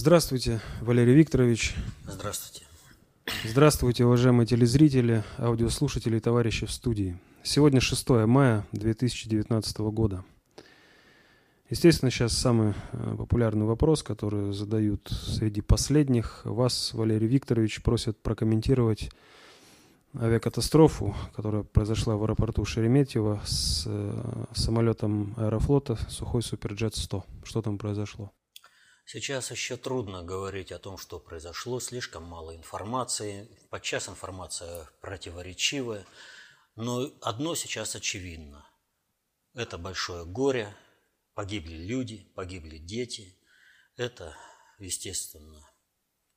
[0.00, 1.74] Здравствуйте, Валерий Викторович.
[2.06, 2.64] Здравствуйте.
[3.42, 7.18] Здравствуйте, уважаемые телезрители, аудиослушатели и товарищи в студии.
[7.42, 10.24] Сегодня 6 мая 2019 года.
[11.68, 16.42] Естественно, сейчас самый э, популярный вопрос, который задают среди последних.
[16.44, 19.10] Вас, Валерий Викторович, просят прокомментировать
[20.16, 27.24] авиакатастрофу, которая произошла в аэропорту Шереметьево с э, самолетом аэрофлота Сухой Суперджет-100.
[27.42, 28.30] Что там произошло?
[29.10, 36.06] Сейчас еще трудно говорить о том, что произошло, слишком мало информации, подчас информация противоречивая,
[36.76, 38.68] но одно сейчас очевидно.
[39.54, 40.76] Это большое горе–
[41.38, 43.38] Погибли люди, погибли дети.
[43.94, 44.36] Это,
[44.80, 45.70] естественно,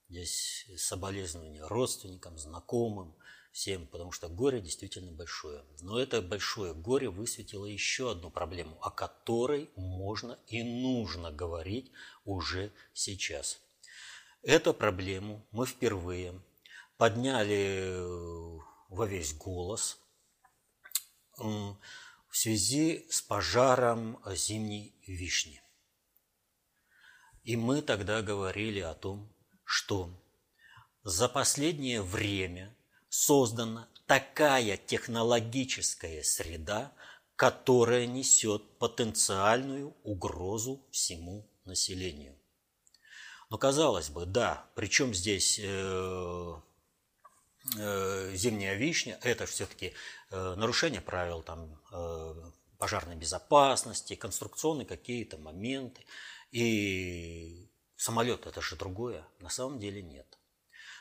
[0.08, 3.18] здесь соболезнования родственникам, знакомым,
[3.52, 5.64] всем, потому что горе действительно большое.
[5.82, 11.92] Но это большое горе высветило еще одну проблему, о которой можно и нужно говорить
[12.24, 13.62] уже сейчас.
[14.42, 16.42] Эту проблему мы впервые
[16.98, 17.98] подняли
[18.90, 20.00] во весь голос
[21.38, 21.78] в
[22.32, 25.62] связи с пожаром зимней вишни.
[27.44, 30.10] И мы тогда говорили о том, что
[31.04, 32.76] за последнее время
[33.12, 36.94] создана такая технологическая среда,
[37.36, 42.34] которая несет потенциальную угрозу всему населению.
[43.50, 46.54] Но казалось бы, да, причем здесь э,
[47.78, 49.94] э, зимняя вишня, это все-таки
[50.30, 56.06] э, нарушение правил там, э, пожарной безопасности, конструкционные какие-то моменты.
[56.54, 59.28] И самолет это же другое.
[59.40, 60.40] На самом деле нет.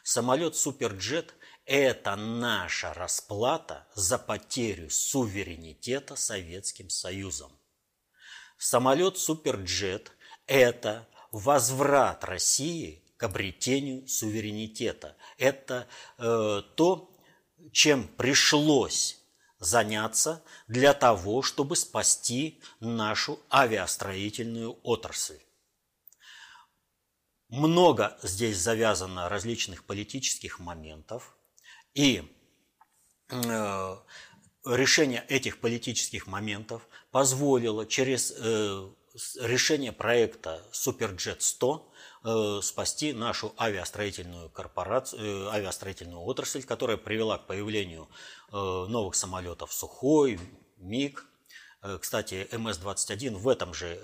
[0.02, 1.34] Самолет Суперджет–
[1.70, 7.52] это наша расплата за потерю суверенитета Советским Союзом.
[8.58, 10.10] Самолет Суперджет–
[10.46, 15.16] это возврат России к обретению суверенитета.
[15.38, 15.86] Это
[16.18, 17.16] э, то,
[17.70, 19.20] чем пришлось
[19.60, 25.38] заняться для того, чтобы спасти нашу авиастроительную отрасль.
[27.48, 31.36] Много здесь завязано различных политических моментов,
[31.94, 32.22] и
[33.28, 33.96] э,
[34.64, 38.90] решение этих политических моментов позволило через э,
[39.40, 41.90] решение проекта Суперджет 100
[42.22, 48.10] Э, спасти нашу авиастроительную корпорацию, э, авиастроительную отрасль, которая привела к появлению
[48.52, 50.38] э, новых самолетов Сухой,
[50.76, 51.24] МиГ.
[52.02, 53.94] Кстати, МС-21 в этом же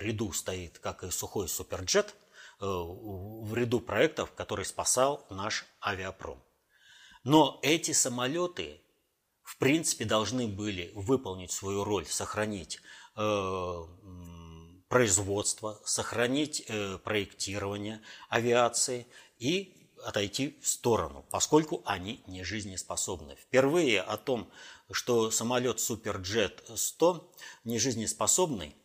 [0.00, 2.14] ряду стоит, как и Сухой Суперджет,
[2.60, 6.40] в ряду проектов, который спасал наш авиапром.
[7.24, 8.80] Но эти самолеты,
[9.42, 12.80] в принципе, должны были выполнить свою роль, сохранить
[14.92, 19.06] производства, сохранить э, проектирование авиации
[19.38, 23.34] и отойти в сторону, поскольку они не жизнеспособны.
[23.36, 24.50] Впервые о том,
[24.90, 27.32] что самолет Суперджет 100
[27.64, 28.76] не жизнеспособный,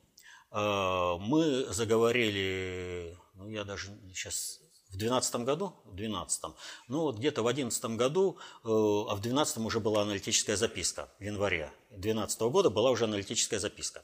[0.52, 6.44] э, мы заговорили, ну я даже сейчас в 2012 году, в 12
[6.88, 11.24] ну вот где-то в 2011 году, э, а в 2012 уже была аналитическая записка, в
[11.24, 14.04] январе 2012 года была уже аналитическая записка.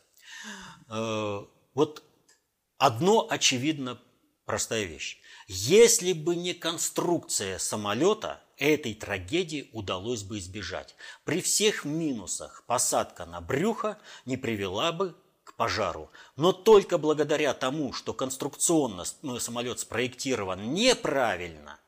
[1.74, 2.04] Вот
[2.78, 4.00] одно очевидно
[4.46, 5.20] простая вещь.
[5.48, 10.96] Если бы не конструкция самолета, этой трагедии удалось бы избежать.
[11.26, 15.16] При всех минусах посадка на брюхо не привела бы
[15.58, 16.10] пожару.
[16.36, 21.80] Но только благодаря тому, что конструкционно ну, самолет спроектирован неправильно,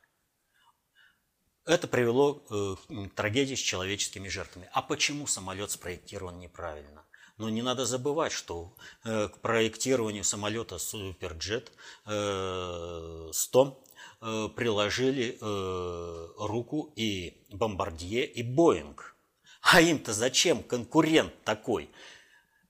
[1.65, 2.75] это привело э,
[3.07, 4.69] к трагедии с человеческими жертвами.
[4.71, 7.03] А почему самолет спроектирован неправильно?
[7.37, 11.71] Но не надо забывать, что э, к проектированию самолета Суперджет
[12.05, 13.83] 100
[14.21, 19.15] э, приложили руку и Бомбардье, и Боинг.
[19.61, 21.89] А им-то зачем конкурент такой?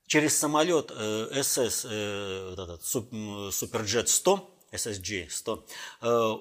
[0.06, 5.66] Через самолет СС, этот, Суперджет 100, SSG 100,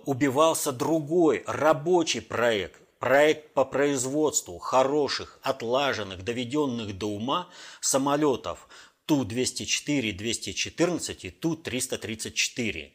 [0.05, 7.49] убивался другой рабочий проект проект по производству хороших, отлаженных, доведенных до ума
[7.81, 8.67] самолетов
[9.05, 12.91] Ту-204, 214 и Ту-334.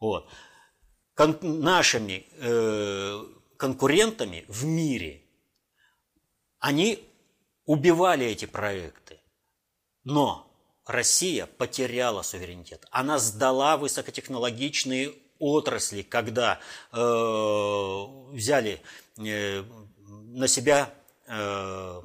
[0.00, 0.28] Вот.
[1.14, 3.24] Кон нашими э,
[3.58, 5.22] конкурентами в мире
[6.58, 7.06] они
[7.66, 9.20] убивали эти проекты.
[10.04, 10.50] Но
[10.86, 12.86] Россия потеряла суверенитет.
[12.90, 16.60] Она сдала высокотехнологичные отрасли, когда
[16.92, 16.96] э,
[18.32, 18.80] взяли
[19.18, 19.64] э,
[20.06, 20.92] на себя
[21.26, 22.02] э,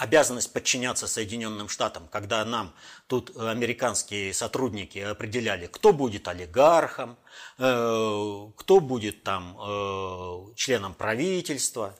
[0.00, 2.74] обязанность подчиняться Соединенным Штатам, когда нам
[3.06, 7.18] тут американские сотрудники определяли, кто будет олигархом,
[7.58, 11.94] э, кто будет там э, членом правительства.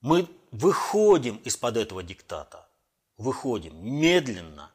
[0.00, 2.66] Мы выходим из-под этого диктата,
[3.20, 4.72] выходим медленно,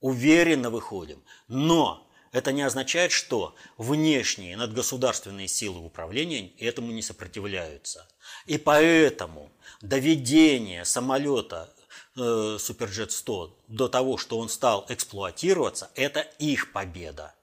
[0.00, 8.06] уверенно выходим, но это не означает, что внешние надгосударственные силы управления этому не сопротивляются.
[8.44, 9.50] И поэтому
[9.80, 11.72] доведение самолета
[12.16, 17.35] э, Суперджет-100 до того, что он стал эксплуатироваться, это их победа.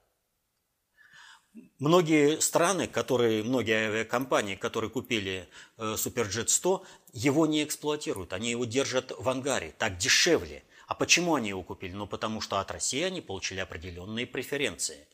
[1.80, 5.48] Многие страны, которые, многие авиакомпании, которые купили
[5.78, 6.82] э, Суперджет-100,
[7.14, 11.94] его не эксплуатируют, они его держат в ангаре, так дешевле– а почему они его купили?
[11.94, 15.08] Ну, потому что от России они получили определенные преференции.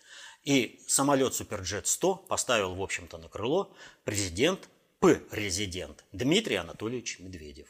[0.44, 4.70] И самолет Суперджет-100 поставил, в общем-то, на крыло президент,
[5.00, 7.70] П-резидент Дмитрий Анатольевич Медведев.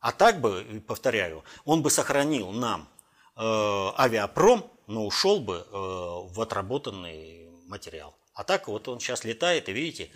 [0.00, 2.90] А так бы, повторяю, он бы сохранил нам
[3.36, 8.18] э, авиапром, но ушел бы э, в отработанный материал.
[8.34, 10.10] А так вот он сейчас летает, и видите,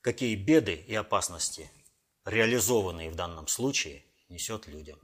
[0.00, 1.70] какие беды и опасности,
[2.24, 4.98] реализованные в данном случае, несет людям.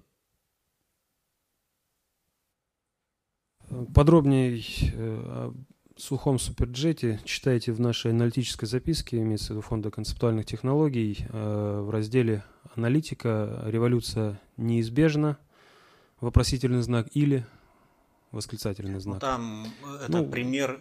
[3.94, 4.62] Подробнее э,
[4.94, 5.54] о
[5.96, 11.90] сухом суперджете читайте в нашей аналитической записке, имеется в виду Фонда концептуальных технологий, э, в
[11.90, 13.62] разделе «Аналитика.
[13.66, 15.38] Революция неизбежна»,
[16.20, 17.46] вопросительный знак или
[18.32, 19.14] восклицательный знак.
[19.14, 20.80] Ну, там э, это ну, пример,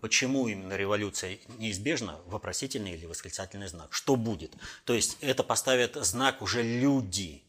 [0.00, 3.92] почему именно революция неизбежна, вопросительный или восклицательный знак.
[3.92, 4.54] Что будет?
[4.84, 7.42] То есть это поставят знак уже люди,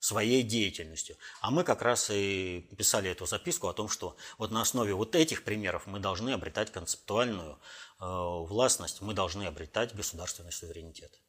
[0.00, 1.16] своей деятельностью.
[1.40, 5.14] А мы как раз и писали эту записку о том, что вот на основе вот
[5.14, 7.58] этих примеров мы должны обретать концептуальную
[8.00, 11.20] э, властность, мы должны обретать государственный суверенитет.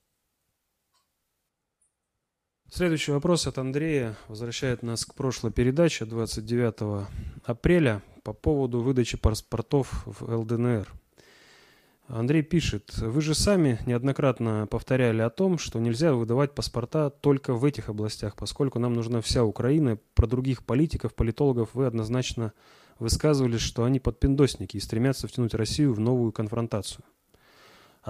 [2.72, 7.08] Следующий вопрос от Андрея возвращает нас к прошлой передаче 29
[7.44, 10.88] апреля по поводу выдачи паспортов в ЛДНР.
[12.08, 17.66] Андрей пишет, вы же сами неоднократно повторяли о том, что нельзя выдавать паспорта только в
[17.66, 19.98] этих областях, поскольку нам нужна вся Украина.
[20.14, 22.54] Про других политиков, политологов вы однозначно
[23.00, 27.04] высказывались, что они подпиндосники и стремятся втянуть Россию в новую конфронтацию.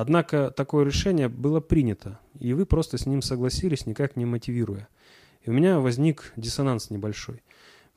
[0.02, 4.88] Однако такое решение было принято, и вы просто с ним согласились, никак не мотивируя.
[5.42, 7.44] И у меня возник диссонанс небольшой.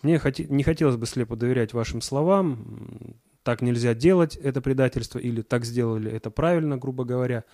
[0.03, 3.15] Мне не хотелось бы слепо доверять вашим словам,
[3.45, 7.45] так нельзя делать, это предательство, или так сделали, это правильно, грубо говоря.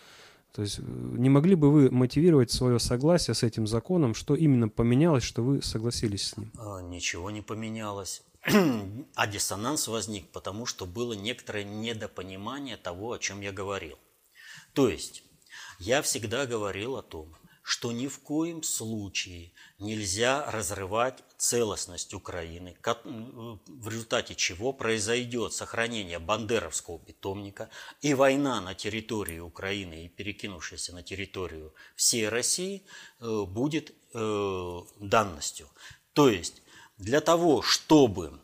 [0.54, 4.70] То есть э, не могли бы вы мотивировать свое согласие с этим законом, что именно
[4.70, 6.52] поменялось, что вы согласились с ним?
[6.56, 8.22] А, ничего не поменялось.
[9.14, 13.98] а диссонанс возник, потому что было некоторое недопонимание того, о чем я говорил.
[14.78, 15.24] То есть
[15.80, 17.34] я всегда говорил о том,
[17.64, 27.00] что ни в коем случае нельзя разрывать целостность Украины, в результате чего произойдет сохранение бандеровского
[27.00, 27.70] питомника
[28.02, 32.84] и война на территории Украины и перекинувшаяся на территорию всей России
[33.18, 35.68] э, будет э, данностью.
[36.12, 36.62] То есть
[36.98, 38.38] для того, чтобы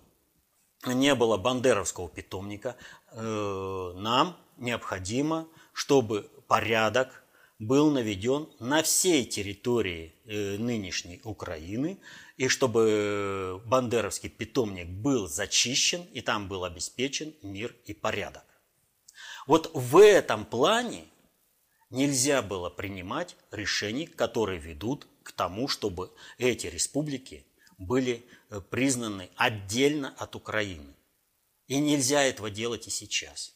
[0.85, 2.75] не было бандеровского питомника,
[3.13, 7.23] э, нам необходимо, чтобы порядок
[7.59, 11.99] был наведен на всей территории э, нынешней Украины,
[12.37, 18.45] и чтобы бандеровский питомник был зачищен, и там был обеспечен мир и порядок.
[19.47, 21.05] Вот в этом плане
[21.91, 27.45] нельзя было принимать решений, которые ведут к тому, чтобы эти республики
[27.79, 30.95] были э, признаны отдельно от Украины.
[31.67, 33.54] И нельзя этого делать и сейчас.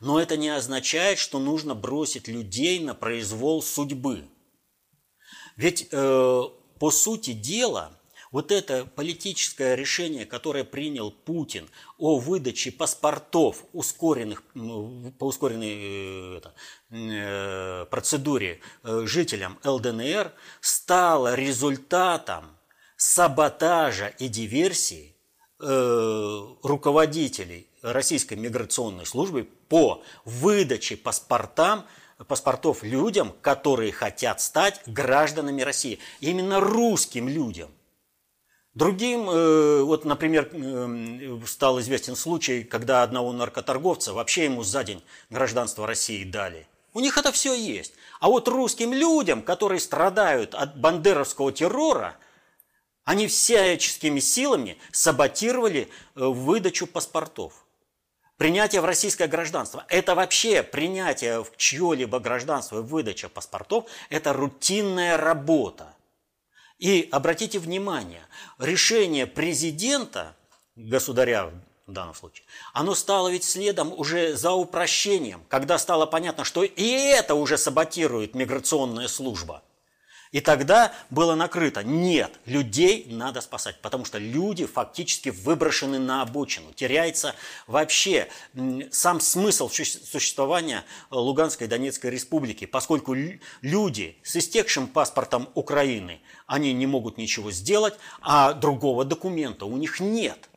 [0.00, 4.24] Но это не означает, что нужно бросить людей на произвол судьбы.
[5.56, 6.42] Ведь э,
[6.78, 8.00] по сути дела,
[8.32, 14.42] вот это политическое решение, которое принял Путин о выдаче паспортов ускоренных,
[15.18, 16.54] по ускоренной э, это,
[16.90, 22.56] э, процедуре э, жителям ЛДНР, стало результатом
[22.96, 25.16] саботажа и диверсии
[26.62, 31.84] руководителей российской миграционной службы по выдаче паспортам,
[32.26, 35.98] паспортов людям, которые хотят стать гражданами России.
[36.20, 37.70] Именно русским людям.
[38.74, 45.02] Другим, э, вот, например, э, стал известен случай, когда одного наркоторговца вообще ему за день
[45.28, 46.66] гражданство России дали.
[46.94, 47.94] У них это все есть.
[48.20, 52.16] А вот русским людям, которые страдают от бандеровского террора,
[53.04, 57.64] они всяческими силами саботировали э, выдачу паспортов.
[58.40, 65.18] Принятие в российское гражданство– это вообще принятие в чье-либо гражданство и выдача паспортов– это рутинная
[65.18, 65.94] работа.
[66.78, 68.22] И обратите внимание,
[68.58, 70.34] решение президента,
[70.74, 71.50] государя
[71.86, 76.88] в данном случае, оно стало ведь следом уже за упрощением, когда стало понятно, что и
[76.88, 79.62] это уже саботирует миграционная служба–
[80.32, 86.72] и тогда было накрыто, нет, людей надо спасать, потому что люди фактически выброшены на обочину.
[86.72, 87.34] Теряется
[87.66, 88.28] вообще
[88.92, 93.16] сам смысл существования Луганской и Донецкой республики, поскольку
[93.60, 99.98] люди с истекшим паспортом Украины, они не могут ничего сделать, а другого документа у них
[99.98, 100.48] нет.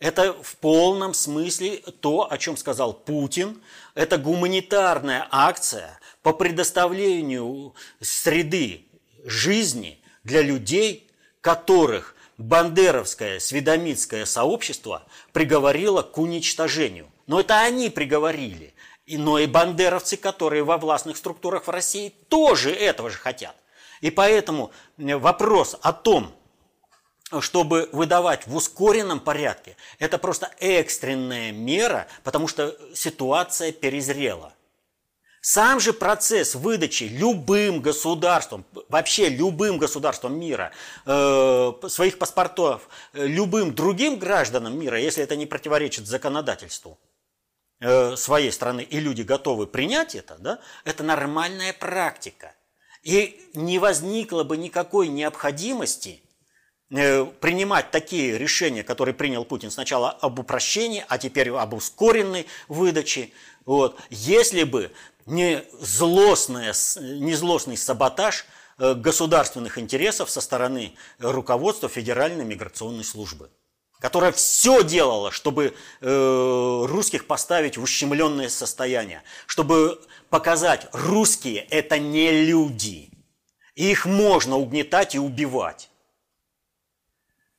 [0.00, 3.62] Это в полном смысле то, о чем сказал Путин.
[3.94, 8.86] Это гуманитарная акция по предоставлению среды
[9.24, 11.10] жизни для людей,
[11.40, 17.10] которых бандеровское сведомитское сообщество приговорило к уничтожению.
[17.26, 18.74] Но это они приговорили.
[19.06, 23.56] Но и бандеровцы, которые во властных структурах в России, тоже этого же хотят.
[24.00, 26.32] И поэтому вопрос о том,
[27.40, 34.54] чтобы выдавать в ускоренном порядке, это просто экстренная мера, потому что ситуация перезрела.
[35.42, 40.70] Сам же процесс выдачи любым государством, вообще любым государством мира,
[41.06, 46.98] э, своих паспортов, э, любым другим гражданам мира, если это не противоречит законодательству
[47.80, 52.54] э, своей страны, и люди готовы принять это, да, это нормальная практика.
[53.02, 56.22] И не возникло бы никакой необходимости
[56.90, 63.30] э, принимать такие решения, которые принял Путин сначала об упрощении, а теперь об ускоренной выдаче,
[63.64, 64.92] вот, если бы
[65.30, 68.44] не, злостное, не злостный саботаж
[68.78, 73.50] э, государственных интересов со стороны руководства Федеральной миграционной службы,
[74.00, 82.44] которая все делала, чтобы э, русских поставить в ущемленное состояние, чтобы показать, русские– это не
[82.44, 83.10] люди,
[83.74, 85.90] их можно угнетать и убивать.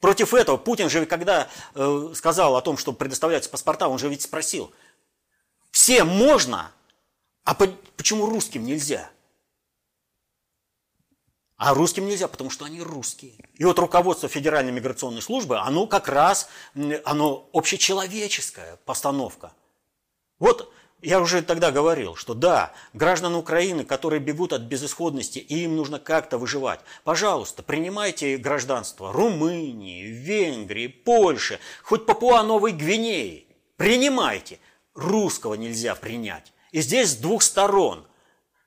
[0.02, 4.24] Против этого Путин же, когда э, сказал о том, что предоставляются паспорта, он же ведь
[4.24, 4.72] спросил,
[5.70, 6.72] всем можно,
[7.44, 9.10] а почему русским нельзя?
[11.58, 13.34] А русским нельзя, потому что они русские.
[13.54, 16.50] И вот руководство Федеральной миграционной службы, оно как раз,
[17.06, 19.54] оно общечеловеческая постановка.
[20.40, 25.76] Вот я уже тогда говорил, что да, граждан Украины, которые бегут от безысходности, и им
[25.76, 33.46] нужно как-то выживать, пожалуйста, принимайте гражданство Румынии, Венгрии, Польши, хоть Папуа-Новой Гвинеи.
[33.78, 34.60] Принимайте.
[34.94, 36.54] Русского нельзя принять.
[36.72, 38.08] И здесь с двух сторон.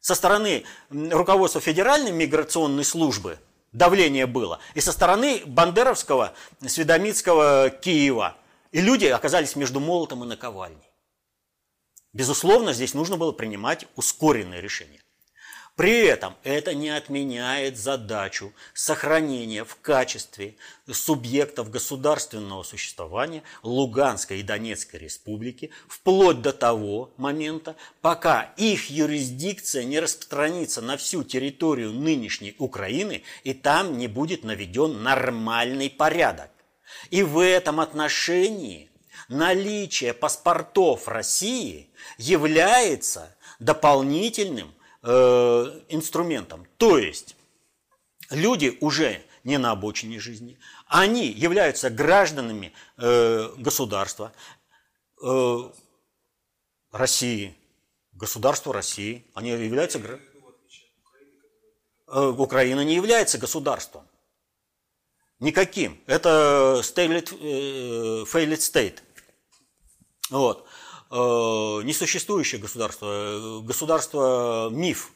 [0.01, 3.39] Со стороны руководства Федеральной миграционной службы
[3.73, 6.35] давление было, и со стороны Бандеровского,
[6.67, 8.37] Сведомитского Киева.
[8.73, 10.91] И люди оказались между молотом и наковальней.
[12.13, 15.04] Безусловно, здесь нужно было принимать ускоренные решения.
[15.77, 20.55] При этом это не отменяет задачу сохранения в качестве
[20.89, 29.99] субъектов государственного существования Луганской и Донецкой республики вплоть до того момента, пока их юрисдикция не
[29.99, 36.51] распространится на всю территорию нынешней Украины и там не будет наведен нормальный порядок.
[37.11, 38.91] И в этом отношении
[39.29, 44.73] наличие паспортов России является дополнительным
[45.07, 46.67] Э, инструментом.
[46.79, 47.37] То есть
[48.31, 54.33] люди уже не на обочине жизни, они являются гражданами э, государства
[55.23, 55.59] э,
[56.91, 57.55] России,
[58.13, 59.27] государства России.
[59.35, 60.01] Они являются
[62.07, 64.09] Украина не является государством.
[65.39, 66.01] Никаким.
[66.07, 67.27] Это failed
[68.57, 69.01] state.
[70.31, 70.67] Вот.
[71.17, 75.13] Э, несуществующее государство, э, государство миф.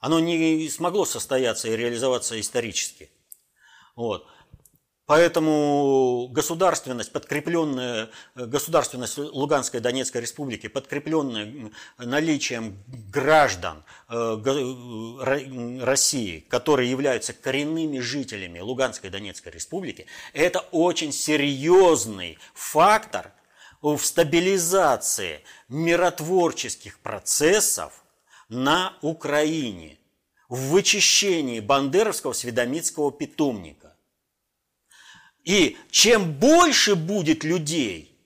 [0.00, 3.10] Оно не смогло состояться и реализоваться исторически.
[3.94, 4.26] Вот.
[5.04, 12.78] Поэтому государственность, подкрепленная, государственность Луганской и Донецкой республики, подкрепленная наличием
[13.12, 23.32] граждан э, России, которые являются коренными жителями Луганской и Донецкой республики, это очень серьезный фактор–
[23.82, 28.04] в стабилизации миротворческих процессов
[28.48, 29.98] на Украине,
[30.48, 33.96] в вычищении бандеровского сведомитского питомника.
[35.44, 38.16] И чем больше будет людей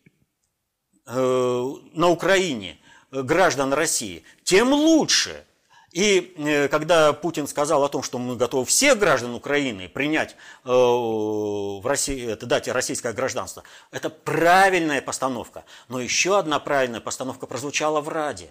[1.06, 2.78] э, на Украине,
[3.10, 5.44] э, граждан России, тем лучше–
[5.92, 10.68] и э, когда Путин сказал о том, что мы готовы всех граждан Украины принять э,
[10.70, 15.64] в России, дать российское гражданство, это правильная постановка.
[15.88, 18.50] Но еще одна правильная постановка прозвучала в Раде.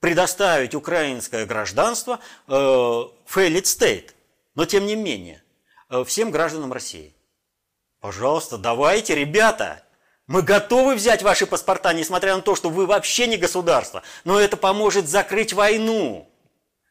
[0.00, 2.18] Предоставить украинское гражданство
[2.48, 4.10] э, failed state.
[4.54, 5.42] Но тем не менее,
[6.06, 7.14] всем гражданам России.
[8.00, 9.82] Пожалуйста, давайте, ребята,
[10.26, 14.02] мы готовы взять ваши паспорта, несмотря на то, что вы вообще не государство.
[14.24, 16.30] Но это поможет закрыть войну.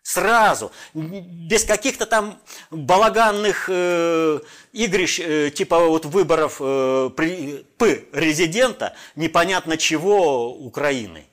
[0.03, 2.38] Сразу, без каких-то там
[2.72, 4.39] балаганных э,
[4.74, 11.25] игрищ, э, типа вот выборов э, при, П резидента, непонятно чего Украины.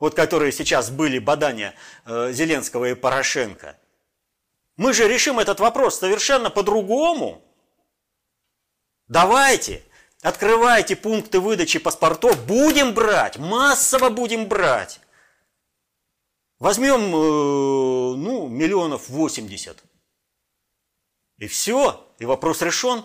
[0.00, 3.76] Вот которые сейчас были бадания э, Зеленского и Порошенко.
[4.76, 7.40] Мы же решим этот вопрос совершенно по-другому.
[9.06, 9.84] Давайте,
[10.22, 14.98] открывайте пункты выдачи паспортов, будем брать, массово будем брать.
[16.62, 19.82] Возьмем, э, ну, миллионов 80.
[21.38, 23.04] И все, и вопрос решен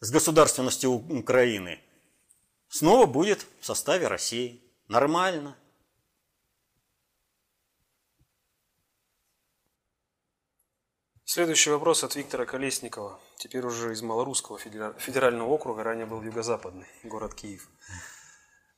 [0.00, 1.78] с государственностью Украины.
[2.66, 4.60] Снова будет в составе России.
[4.88, 5.56] Нормально.
[11.24, 17.36] Следующий вопрос от Виктора Колесникова, теперь уже из Малорусского федерального округа, ранее был юго-западный, город
[17.36, 17.68] Киев.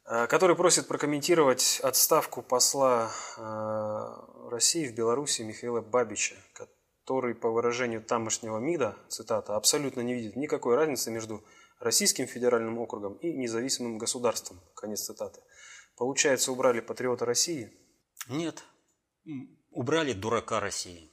[0.09, 8.03] Э, который просит прокомментировать отставку посла э, России в Беларуси Михаила Бабича, который, по выражению
[8.03, 11.45] тамошнего МИДа, цитата, абсолютно не видит никакой разницы между
[11.81, 14.61] Российским федеральным округом и независимым государством.
[14.77, 15.43] Конец цитаты.
[15.97, 17.73] Получается, убрали патриота России?
[18.29, 18.63] Нет,
[19.73, 21.11] убрали дурака России.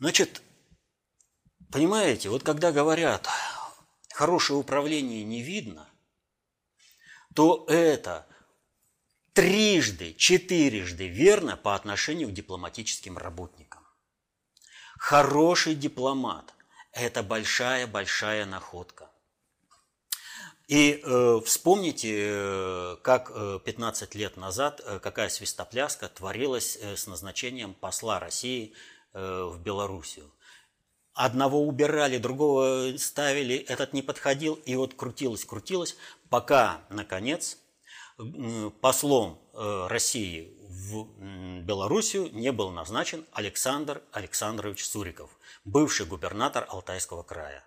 [0.00, 0.42] Значит,
[1.70, 3.28] понимаете, вот когда говорят,
[4.14, 5.87] хорошее управление не видно–
[7.38, 8.26] то это
[9.32, 13.86] трижды, четырежды верно по отношению к дипломатическим работникам.
[14.98, 16.52] Хороший дипломат–
[16.92, 19.08] это большая-большая находка.
[20.66, 27.06] И э, вспомните, э, как э, 15 лет назад, э, какая свистопляска творилась э, с
[27.06, 28.74] назначением посла России
[29.12, 30.28] э, в Белоруссию.
[31.18, 35.96] Одного убирали, другого ставили, этот не подходил, и вот крутилось, крутилось,
[36.30, 37.58] пока, наконец,
[38.80, 45.30] послом э, России в Белоруссию не был назначен Александр Александрович Суриков,
[45.64, 47.64] бывший губернатор Алтайского края.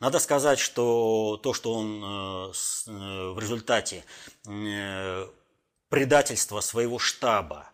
[0.00, 2.52] Надо сказать, что то, что он э,
[2.88, 4.04] э, в результате
[5.88, 7.70] предательства своего штаба,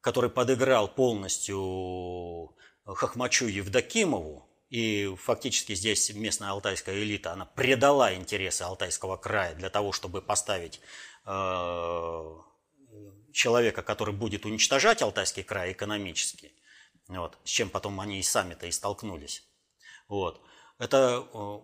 [0.00, 9.18] который подыграл полностью Хохмачу Евдокимову, и фактически здесь местная алтайская элита, она предала интересы Алтайского
[9.18, 10.80] края для того, чтобы поставить
[11.26, 12.38] э,
[13.34, 16.54] человека, который будет уничтожать Алтайский край экономически,
[17.06, 19.44] вот, с чем потом они и сами-то и столкнулись.
[20.08, 20.40] Вот.
[20.78, 21.58] Это э,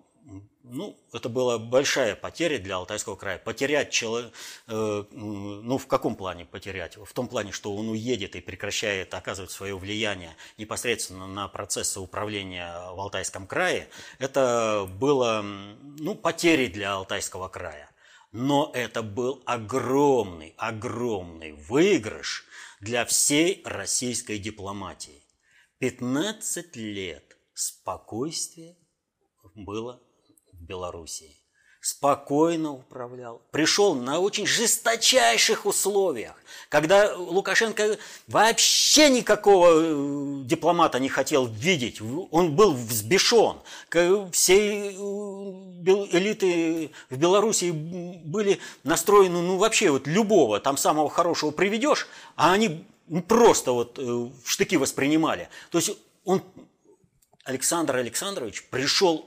[0.70, 3.38] ну, это была большая потеря для Алтайского края.
[3.38, 4.32] Потерять человека,
[4.66, 6.96] э, ну, в каком плане потерять?
[6.96, 12.72] В том плане, что он уедет и прекращает оказывать свое влияние непосредственно на процессы управления
[12.92, 13.88] в Алтайском крае.
[14.18, 17.90] Это было, ну, потерей для Алтайского края.
[18.30, 22.44] Но это был огромный, огромный выигрыш
[22.80, 25.24] для всей российской дипломатии.
[25.78, 28.76] 15 лет спокойствия
[29.54, 30.02] было
[30.60, 31.38] Белоруссии.
[31.80, 33.40] Спокойно управлял.
[33.52, 36.34] Пришел на очень жесточайших условиях,
[36.68, 42.00] когда Лукашенко вообще никакого э, дипломата не хотел видеть.
[42.00, 43.58] Он был взбешен.
[44.32, 44.94] Все э,
[46.12, 52.84] элиты в Белоруссии были настроены, ну вообще вот любого, там самого хорошего приведешь, а они
[53.28, 55.48] просто вот э, в штыки воспринимали.
[55.70, 55.92] То есть
[56.24, 56.42] он,
[57.44, 59.26] Александр Александрович, пришел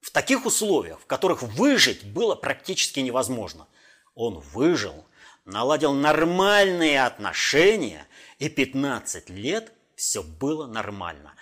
[0.00, 3.66] в таких условиях, в которых выжить было практически невозможно.
[4.14, 5.04] Он выжил,
[5.44, 8.06] наладил нормальные отношения,
[8.38, 11.34] и 15 лет все было нормально.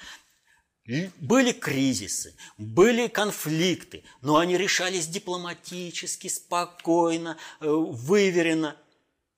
[1.18, 8.76] Были кризисы, были конфликты, но они решались дипломатически, спокойно, э, выверенно,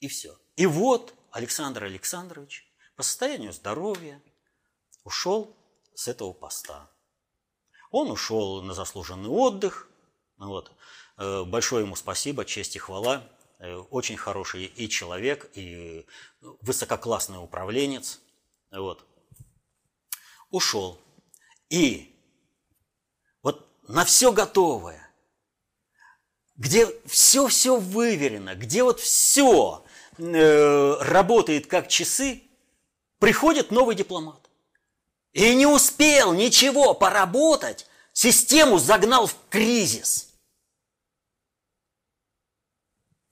[0.01, 0.39] и все.
[0.57, 4.21] И вот Александр Александрович по состоянию здоровья
[5.05, 5.57] ушел
[5.95, 6.91] с этого поста.
[7.91, 9.89] Он ушел на заслуженный отдых.
[10.37, 10.73] Вот.
[11.17, 13.23] Э, большое ему спасибо, честь и хвала.
[13.59, 16.07] Э, очень хороший и человек, и
[16.61, 18.21] высококлассный управленец.
[18.71, 19.05] Вот.
[20.51, 20.99] Ушел.
[21.71, 22.15] И
[23.43, 25.11] вот на все готовое,
[26.57, 29.85] где все-все выверено, где вот все
[30.19, 32.43] э, работает как часы,
[33.19, 34.49] приходит новый дипломат.
[35.39, 40.35] И не успел ничего поработать, систему загнал в кризис.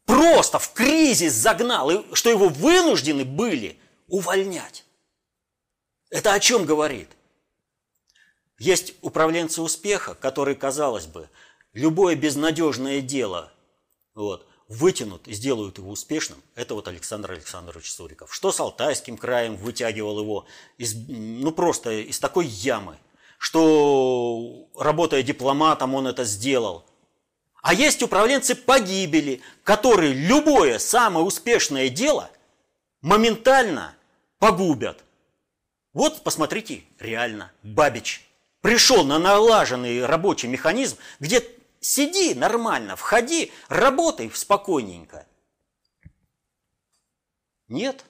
[0.05, 4.85] Просто в кризис загнал, и что его вынуждены были увольнять.
[6.09, 7.09] Это о чем говорит?
[8.61, 11.29] Есть управленцы успеха, которые, казалось бы,
[11.73, 13.53] любое безнадежное дело
[14.15, 16.43] вот, вытянут и сделают его успешным.
[16.55, 18.35] Это вот Александр Александрович Суриков.
[18.35, 22.97] Что с Алтайским краем вытягивал его из, ну просто из такой ямы,
[23.39, 26.85] что работая дипломатом он это сделал.
[27.63, 32.31] А есть управленцы погибели, которые любое самое успешное дело
[33.03, 33.95] моментально
[34.39, 35.05] погубят.
[35.93, 38.27] Вот посмотрите, реально, Бабич
[38.61, 41.41] пришел на налаженный рабочий механизм, где
[41.81, 45.27] сиди нормально, входи, работай спокойненько.
[47.69, 48.05] Нет.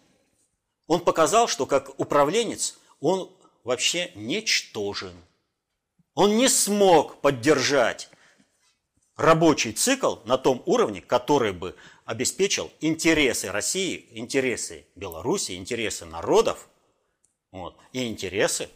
[0.87, 3.31] Он показал, что как управленец он
[3.65, 5.15] вообще ничтожен.
[6.15, 8.09] Он не смог поддержать
[9.17, 11.75] рабочий цикл на том уровне, который бы
[12.05, 16.69] обеспечил интересы России, интересы Беларуси, интересы народов
[17.51, 18.69] вот, и интересы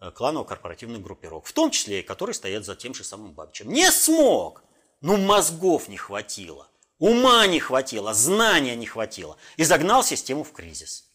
[0.00, 3.70] кланово-корпоративных группировок, в том числе и которые стоят за тем же самым Бабичем.
[3.70, 4.64] Не смог!
[5.02, 9.36] Ну, мозгов не хватило, ума не хватило, знания не хватило.
[9.56, 11.10] И загнал систему в кризис.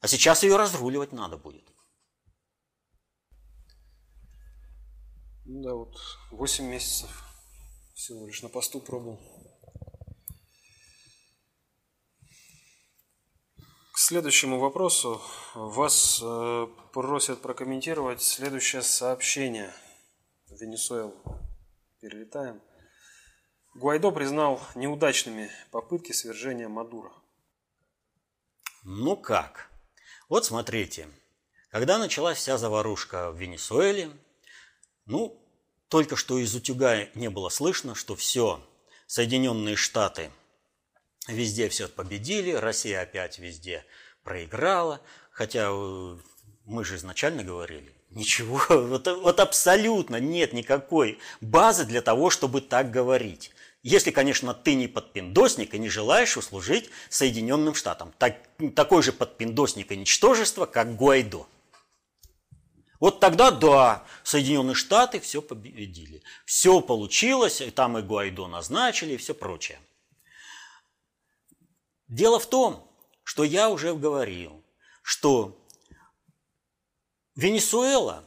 [0.00, 1.68] А сейчас ее разруливать надо будет.
[5.44, 5.96] Да, вот
[6.30, 7.24] 8 месяцев
[7.94, 9.18] всего лишь на посту пробовал.
[14.10, 15.22] Следующему вопросу.
[15.54, 19.72] Вас э, просят прокомментировать следующее сообщение.
[20.48, 21.14] В Венесуэлу
[22.00, 22.60] перелетаем.
[23.76, 27.12] Гуайдо признал неудачными попытки свержения Мадура.
[28.82, 29.70] Ну как?
[30.28, 31.06] Вот смотрите.
[31.70, 34.10] Когда началась вся заварушка в Венесуэле,
[35.06, 35.40] ну,
[35.86, 38.60] только что из утюга не было слышно, что все,
[39.06, 40.32] Соединенные Штаты
[41.28, 43.86] везде все победили, Россия опять везде
[44.22, 46.16] проиграла, хотя э,
[46.64, 52.90] мы же изначально говорили, ничего, вот, вот абсолютно нет никакой базы для того, чтобы так
[52.90, 53.50] говорить.
[53.82, 58.12] Если, конечно, ты не подпиндосник и не желаешь услужить Соединенным Штатам.
[58.18, 58.36] Так,
[58.74, 61.46] такой же подпиндосник и ничтожество, как Гуайдо.
[62.98, 66.22] Вот тогда, да, Соединенные Штаты все победили.
[66.44, 69.78] Все получилось, и там и Гуайдо назначили, и все прочее.
[72.06, 72.86] Дело в том,
[73.30, 74.64] что я уже говорил,
[75.02, 75.56] что
[77.36, 78.24] Венесуэла,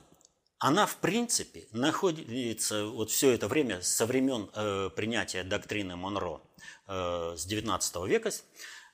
[0.60, 6.40] она в принципе находится вот все это время со времен э, принятия доктрины Монро
[6.88, 8.32] э, с 19 века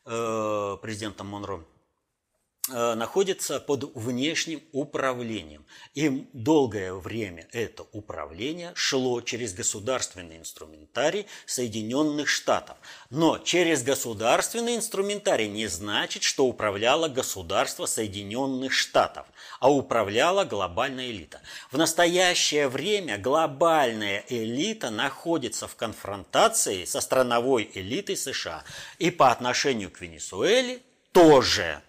[0.05, 1.63] э, президентом Монро,
[2.69, 5.65] находится под внешним управлением.
[5.95, 12.77] И долгое время это управление шло через государственный инструментарий Соединенных Штатов.
[13.09, 19.27] Но через государственный инструментарий не значит, что управляло государство Соединенных Штатов,
[19.59, 21.41] а управляла глобальная элита.
[21.71, 28.63] В настоящее время глобальная элита находится в конфронтации со страновой элитой США.
[28.97, 30.79] И по отношению к Венесуэле
[31.11, 31.81] тоже–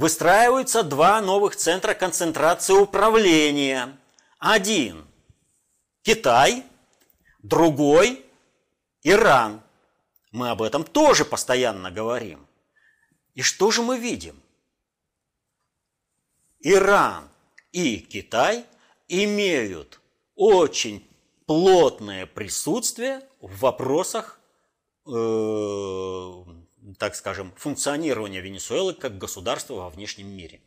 [0.00, 3.98] Выстраиваются два новых центра концентрации управления.
[4.38, 5.04] Один–
[6.02, 6.64] Китай,
[7.42, 8.24] другой–
[9.02, 9.60] Иран.
[10.32, 12.46] Мы об этом тоже постоянно говорим.
[13.34, 14.42] И что же мы видим?
[16.60, 17.28] Иран
[17.72, 18.64] и Китай
[19.06, 20.00] имеют
[20.34, 21.06] очень
[21.44, 24.40] плотное присутствие в вопросах
[25.06, 25.10] э,
[26.98, 30.60] так скажем, функционирования Венесуэлы как государства во внешнем мире.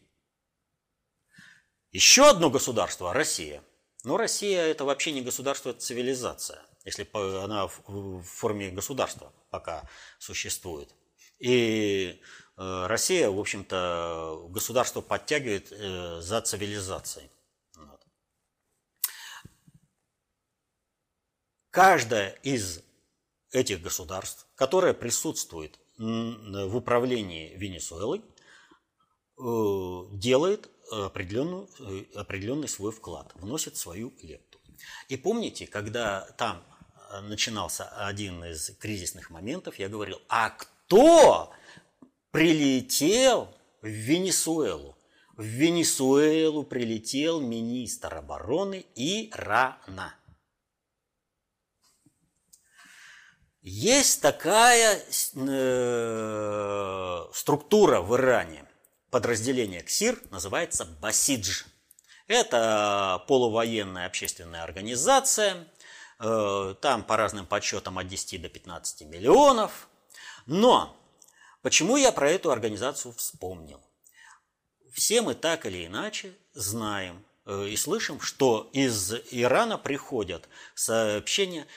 [1.91, 3.63] Еще одно государство– Россия.
[4.03, 7.07] Но Россия– это вообще не государство, это цивилизация, если
[7.43, 9.87] она в форме государства пока
[10.19, 10.93] существует.
[11.39, 12.21] И
[12.57, 17.29] э, Россия, в общем-то, государство подтягивает э, за цивилизацией.
[21.69, 22.81] Каждое из
[23.51, 28.23] этих государств, которое присутствует в управлении Венесуэлой
[29.37, 34.59] э, делает определенную, э, определенный свой вклад, вносит свою лепту.
[35.09, 36.63] И помните, когда там
[37.11, 41.51] э, начинался один из кризисных моментов, я говорил, а кто
[42.31, 44.97] прилетел в Венесуэлу?
[45.35, 50.13] В Венесуэлу прилетел министр обороны Ирана.
[53.63, 55.01] Есть такая
[55.35, 58.65] э, структура в Иране,
[59.09, 61.63] подразделение КСИР, называется Басидж.
[62.27, 65.67] Это полувоенная общественная организация,
[66.19, 69.87] э, там по разным подсчетам от 10 до 15 миллионов.
[70.45, 70.95] Но
[71.61, 73.81] почему я про эту организацию вспомнил?
[74.93, 81.67] все мы так или иначе знаем э, и слышим, что из Ирана приходят сообщения,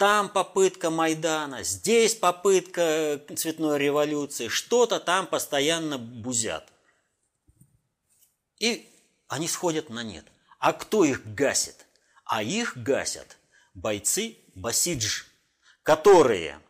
[0.00, 6.72] там попытка Майдана, здесь попытка цветной революции, что-то там постоянно бузят.
[8.58, 8.88] И
[9.28, 10.24] они сходят на нет.
[10.58, 11.84] А кто их гасит?
[12.24, 13.36] А их гасят
[13.74, 15.24] бойцы Басидж,
[15.82, 16.60] которые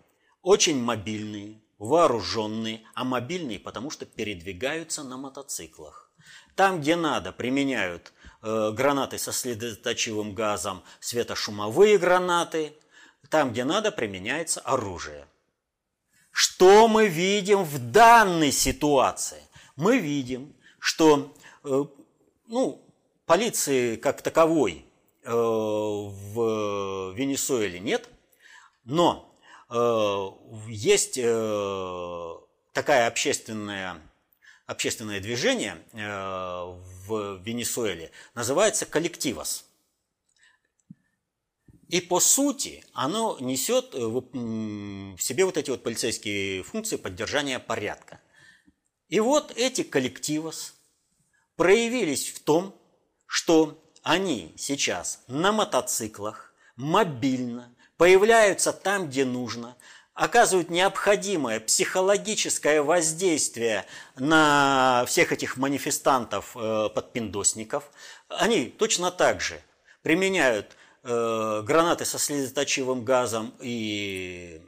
[0.42, 6.10] очень мобильные, вооруженные, а мобильные, потому что передвигаются на мотоциклах.
[6.56, 8.12] Там, где надо, применяют
[8.42, 12.74] э, гранаты со следоточивым газом, светошумовые гранаты–
[13.30, 15.26] там, где надо, применяется оружие.
[16.32, 19.42] Что мы видим в данной ситуации?
[19.76, 21.84] Мы видим, что э,
[22.48, 22.84] ну,
[23.26, 24.84] полиции как таковой
[25.22, 28.08] э, в Венесуэле нет,
[28.84, 29.32] но
[29.70, 30.26] э,
[30.68, 31.14] есть
[32.72, 34.00] такая общественная
[34.66, 39.64] общественное движение в Венесуэле, называется коллективос.
[41.90, 48.20] И по сути оно несет э, в себе вот эти вот полицейские функции поддержания порядка.
[49.08, 50.52] И вот эти коллективы
[51.56, 52.76] проявились в том,
[53.26, 59.76] что они сейчас на мотоциклах, мобильно, появляются там, где нужно,
[60.14, 66.88] оказывают необходимое психологическое воздействие на всех этих манифестантов, э.
[68.28, 69.60] Они точно так же
[70.02, 74.62] применяют гранаты со слезоточивым газом и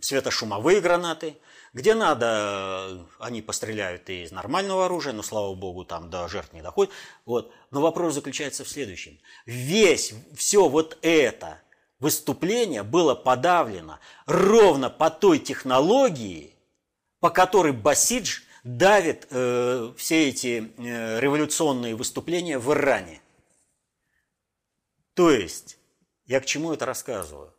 [0.00, 1.36] светошумовые гранаты.
[1.72, 6.92] Где надо, они постреляют из нормального оружия, но, слава богу, там до жертв не доходит.
[7.26, 7.52] Вот.
[7.72, 9.18] Но вопрос заключается в следующем.
[9.44, 11.60] Весь, все вот это
[11.98, 16.54] выступление было подавлено ровно по той технологии,
[17.18, 23.20] по которой Басидж давит э, все эти э, революционные выступления в Иране.
[25.14, 25.78] То есть,
[26.26, 27.54] я к чему это рассказываю?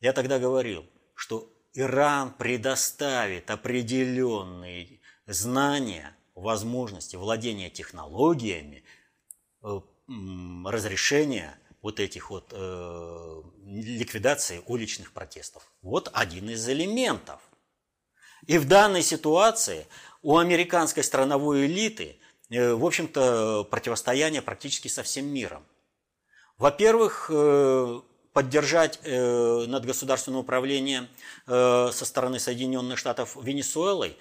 [0.00, 8.84] Я тогда говорил, что Иран предоставит определенные знания, возможности владения технологиями,
[9.62, 9.80] э,
[10.66, 15.72] разрешения вот этих вот э, ликвидации уличных протестов.
[15.82, 17.40] Вот один из элементов.
[18.46, 19.86] И в данной ситуации
[20.22, 22.18] у американской страновой элиты,
[22.50, 25.64] э, в общем-то, противостояние практически со всем миром.
[26.58, 28.00] Во-первых, э,
[28.32, 31.06] поддержать э, надгосударственное управление
[31.46, 34.16] э, со стороны Соединенных Штатов Венесуэлой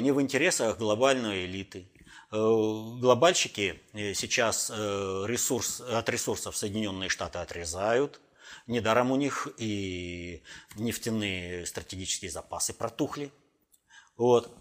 [0.00, 1.88] не в интересах глобальной элиты.
[2.32, 3.80] Глобальщики
[4.14, 8.20] сейчас ресурс, от ресурсов Соединенные Штаты отрезают.
[8.66, 10.42] Недаром у них и
[10.74, 13.30] нефтяные стратегические запасы протухли.
[14.16, 14.52] Вот.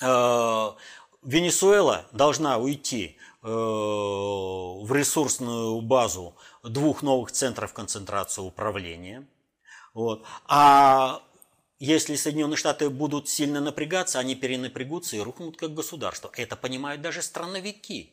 [0.00, 9.26] Венесуэла должна уйти в ресурсную базу двух новых центров концентрации управления.
[9.94, 10.24] Вот.
[10.46, 11.22] А
[11.78, 16.30] если Соединенные Штаты будут сильно напрягаться, они перенапрягутся и рухнут как государство.
[16.36, 18.12] Это понимают даже страновики.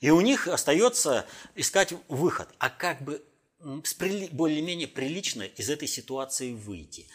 [0.00, 2.48] И у них остается искать выход.
[2.58, 3.24] А как бы
[3.60, 7.08] более-менее прилично из этой ситуации выйти?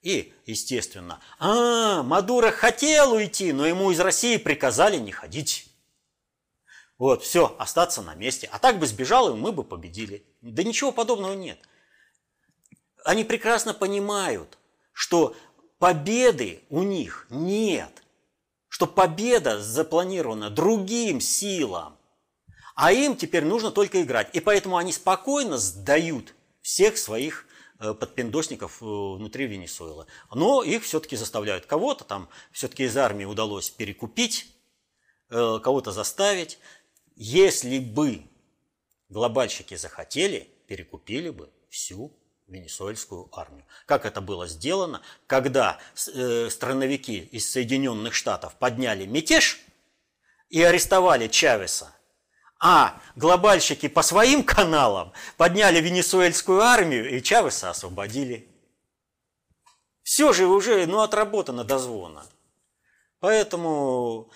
[0.00, 5.69] И, естественно, а, Мадуро хотел уйти, но ему из России приказали не ходить.
[7.00, 8.46] Вот, все, остаться на месте.
[8.52, 10.22] А так бы сбежал, и мы бы победили.
[10.42, 11.58] Да ничего подобного нет.
[13.06, 14.58] Они прекрасно понимают,
[14.92, 15.34] что
[15.78, 18.02] победы у них нет.
[18.68, 21.96] Что победа запланирована другим силам.
[22.74, 24.28] А им теперь нужно только играть.
[24.34, 27.46] И поэтому они спокойно сдают всех своих
[27.78, 30.04] э, подпиндосников э, внутри Венесуэлы.
[30.34, 31.64] Но их все-таки заставляют.
[31.64, 34.54] Кого-то там все-таки из армии удалось перекупить,
[35.30, 36.58] э, кого-то заставить.
[37.22, 38.22] Если бы
[39.10, 43.66] глобальщики захотели, перекупили бы всю венесуэльскую армию.
[43.84, 45.78] Как это было сделано, когда
[46.14, 49.60] э, страновики из Соединенных Штатов подняли мятеж
[50.48, 51.94] и арестовали Чавеса,
[52.58, 58.48] а глобальщики по своим каналам подняли венесуэльскую армию и Чавеса освободили.
[60.02, 62.24] Все же уже ну, отработано до звона.
[63.18, 64.30] Поэтому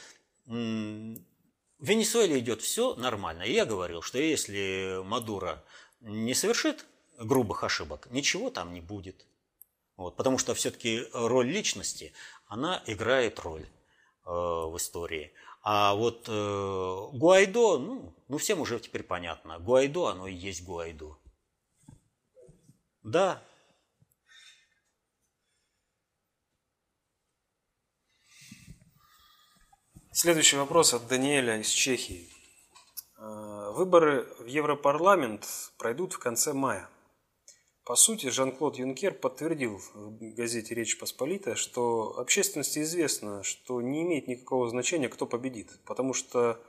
[1.85, 3.43] в Венесуэле идет все нормально.
[3.43, 5.63] И я говорил, что если Мадуро
[6.01, 6.87] не совершит
[7.19, 9.27] грубых ошибок, ничего там не будет.
[9.97, 12.15] Вот, потому что все-таки роль личности,
[12.47, 15.35] она играет роль э, в истории.
[15.63, 19.59] А вот э, Гуайдо, ну, ну, всем уже теперь понятно.
[19.59, 21.19] Гуайдо, оно и есть Гуайдо.
[23.03, 23.43] Да,
[30.17, 32.31] Следующий вопрос от Даниэля из Чехии.
[33.19, 35.45] Э, выборы в Европарламент
[35.77, 36.89] пройдут в конце мая.
[37.85, 44.29] По сути, Жан-Клод Юнкер подтвердил в газете «Речь Посполитая», что общественности известно, что не имеет
[44.29, 46.61] никакого значения, кто победит, потому что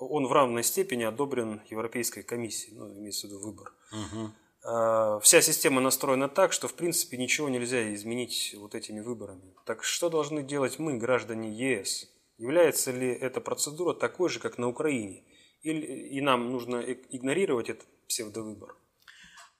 [0.00, 3.74] он в равной степени одобрен Европейской комиссией, ну, имеется в виду выбор.
[3.92, 5.20] Угу.
[5.20, 9.54] Вся система настроена так, что в принципе ничего нельзя изменить вот этими выборами.
[9.66, 12.15] Так что должны делать мы, граждане ЕС?
[12.38, 15.24] Является ли эта процедура такой же, как на Украине?
[15.62, 18.76] Или, и нам нужно игнорировать этот псевдовыбор?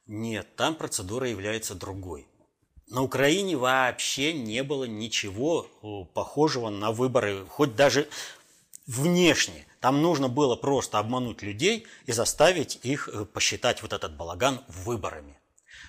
[0.06, 2.28] Нет, там процедура является другой.
[2.88, 5.66] На Украине вообще не было ничего
[6.14, 8.08] похожего на выборы, хоть даже
[8.86, 9.66] внешне.
[9.80, 15.38] Там нужно было просто обмануть людей и заставить их э, посчитать вот этот балаган выборами.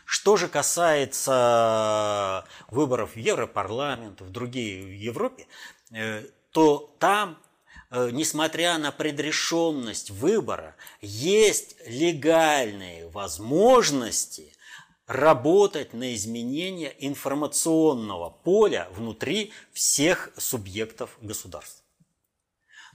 [0.06, 5.45] Что же касается выборов в Европарламент, в другие в Европе,
[5.91, 7.38] э, то там
[7.90, 14.54] Э, несмотря на предрешенность выбора, есть легальные возможности
[15.06, 21.86] работать на изменение информационного поля внутри всех субъектов государства.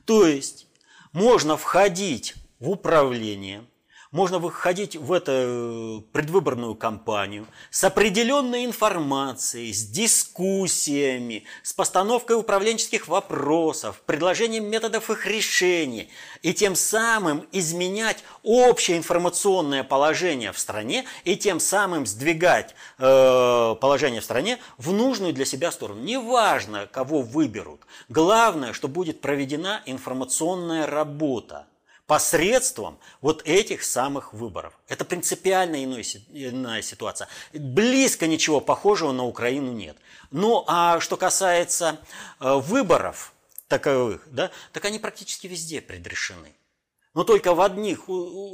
[0.04, 0.66] То есть
[1.12, 3.64] можно входить в управление,
[4.12, 13.08] можно выходить в эту э, предвыборную кампанию с определенной информацией, с дискуссиями, с постановкой управленческих
[13.08, 16.08] вопросов, предложением методов их решения,
[16.42, 24.20] и тем самым изменять общее информационное положение в стране, и тем самым сдвигать э, положение
[24.20, 26.02] в стране в нужную для себя сторону.
[26.02, 27.80] Неважно, кого выберут.
[28.10, 31.66] Главное, что будет проведена информационная работа
[32.12, 34.74] посредством вот этих самых выборов.
[34.86, 37.26] Это принципиально иная ситуация.
[37.54, 39.96] Близко ничего похожего на Украину нет.
[40.30, 41.98] Ну, а что касается
[42.38, 43.32] э, выборов
[43.66, 46.52] таковых, да, так они практически везде предрешены.
[47.14, 48.00] Но только в одних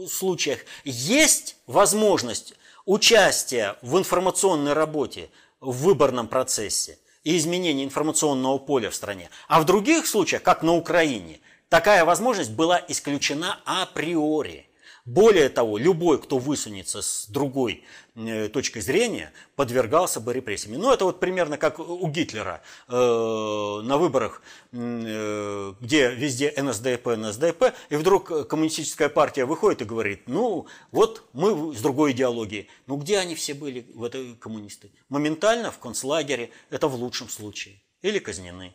[0.09, 2.55] случаях есть возможность
[2.87, 9.31] участия в информационной работе в выборном процессе и изменения информационного поля в стране.
[9.49, 14.69] А в других случаях, как на Украине, Такая возможность была исключена априори.
[15.05, 17.83] Более того, любой, кто высунется с другой
[18.15, 20.79] э, точки зрения, подвергался бы репрессиям.
[20.79, 27.73] Ну, это вот примерно как у Гитлера э, на выборах, э, где везде НСДП, НСДП,
[27.89, 32.69] и вдруг коммунистическая партия выходит и говорит, ну, вот мы с другой идеологией.
[32.87, 34.91] Ну, где они все были, в этой коммунисты?
[35.09, 38.75] Моментально в концлагере, это в лучшем случае, или казнены.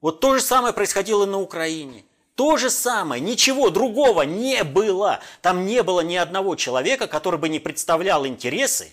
[0.00, 2.04] Вот то же самое происходило на Украине.
[2.34, 5.20] То же самое, ничего другого не было.
[5.42, 8.92] Там не было ни одного человека, который бы не представлял интересы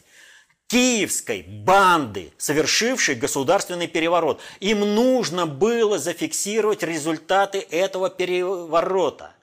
[0.68, 4.40] киевской банды, совершившей государственный переворот.
[4.60, 9.34] Им нужно было зафиксировать результаты этого переворота.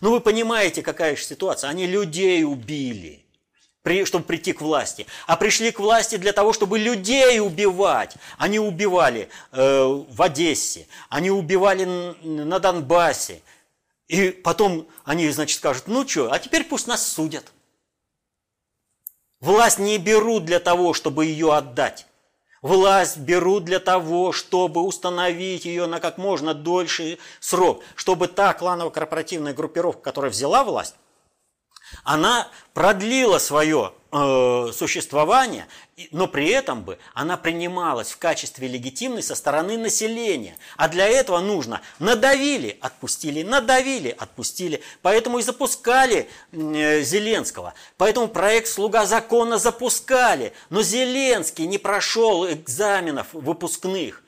[0.00, 1.70] Ну вы понимаете, какая же ситуация.
[1.70, 3.25] Они людей убили
[4.04, 8.16] чтобы прийти к власти, а пришли к власти для того, чтобы людей убивать.
[8.38, 11.84] Они убивали э, в Одессе, они убивали
[12.22, 13.42] на Донбассе.
[14.08, 17.52] И потом они, значит, скажут, ну что, а теперь пусть нас судят.
[19.40, 22.06] Власть не берут для того, чтобы ее отдать.
[22.62, 29.54] Власть берут для того, чтобы установить ее на как можно дольший срок, чтобы та кланово-корпоративная
[29.54, 30.96] группировка, которая взяла власть,
[32.04, 35.66] она продлила свое э, существование,
[36.10, 40.56] но при этом бы она принималась в качестве легитимной со стороны населения.
[40.76, 44.82] А для этого нужно надавили, отпустили, надавили, отпустили.
[45.02, 47.74] Поэтому и запускали э, Зеленского.
[47.96, 50.52] Поэтому проект «Слуга закона» запускали.
[50.70, 54.22] Но Зеленский не прошел экзаменов выпускных.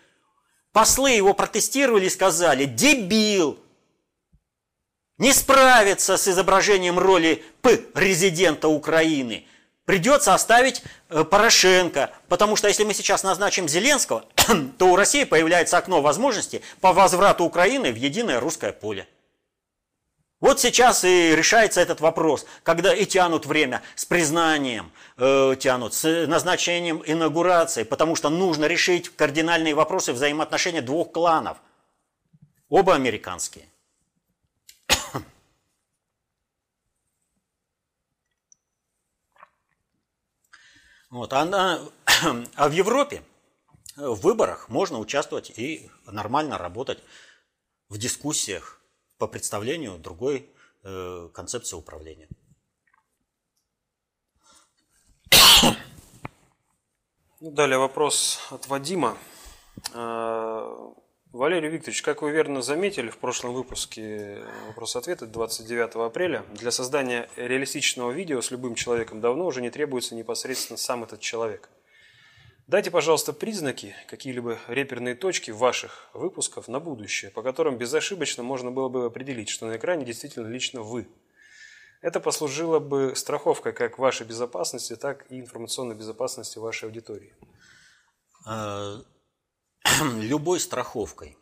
[0.73, 3.59] Послы его протестировали и сказали «дебил»,
[5.19, 9.45] не справится с изображением роли П резидента Украины,
[9.85, 14.25] придется оставить э, Порошенко, потому что если мы сейчас назначим Зеленского,
[14.79, 19.09] то у России появляется окно возможности по возврату Украины в единое русское поле.
[20.41, 26.27] Вот сейчас и решается этот вопрос, когда и тянут время с признанием, э, тянут, с
[26.29, 31.59] назначением инаугурации, потому что нужно решить кардинальные вопросы взаимоотношения двух кланов.
[32.69, 33.65] Оба американские.
[41.11, 41.43] Вот, а,
[42.57, 43.23] а в Европе
[43.97, 47.03] в выборах можно участвовать и нормально работать
[47.89, 48.81] в дискуссиях
[49.19, 50.51] по представлению другой
[50.85, 52.29] э, концепции управления.
[57.41, 59.17] Ну, далее вопрос от Вадима.
[61.33, 68.13] Валерий Викторович, как вы верно заметили в прошлом выпуске вопрос-ответа 29 апреля, для создания реалистичного
[68.13, 71.69] видео с любым человеком давно уже не требуется непосредственно сам этот человек.
[72.67, 78.89] Дайте, пожалуйста, признаки, какие-либо реперные точки ваших выпусков на будущее, по которым безошибочно можно было
[78.89, 81.09] бы определить, что на экране действительно лично вы.
[82.01, 87.35] Это послужило бы страховкой как вашей безопасности, так и информационной безопасности вашей аудитории.
[90.03, 91.37] Любой страховкой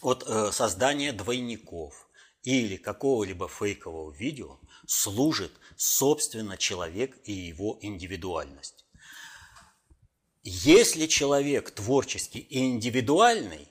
[0.00, 2.08] от э, создания двойников
[2.42, 8.84] или какого-либо фейкового видео служит, собственно, человек и его индивидуальность.
[10.42, 13.68] Если человек творческий и индивидуальный,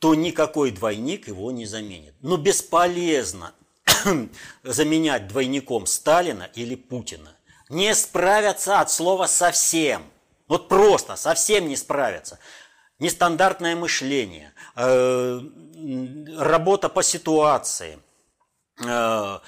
[0.00, 2.14] то никакой двойник его не заменит.
[2.20, 3.54] Но бесполезно
[4.64, 7.36] заменять двойником Сталина или Путина.
[7.68, 10.02] Не справятся от слова совсем.
[10.48, 12.40] Вот просто совсем не справятся
[12.98, 15.40] нестандартное мышление, э,
[16.36, 17.98] работа по ситуации.
[18.84, 19.38] Э,